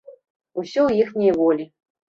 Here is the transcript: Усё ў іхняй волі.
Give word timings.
Усё 0.59 0.79
ў 0.85 0.91
іхняй 1.07 1.31
волі. 1.39 1.65